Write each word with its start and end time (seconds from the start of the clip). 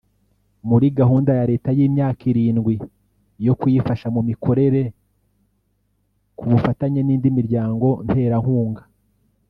muri 0.69 0.87
gahunda 0.99 1.31
ya 1.39 1.47
Leta 1.51 1.69
y’imyaka 1.77 2.21
irindwi 2.31 2.75
yo 3.45 3.53
kuyifasha 3.59 4.07
mu 4.15 4.21
mikorere 4.29 4.81
ku 6.37 6.43
bufatanye 6.51 6.99
n’indi 7.03 7.29
miryango 7.37 7.87
nterankunga 8.07 8.83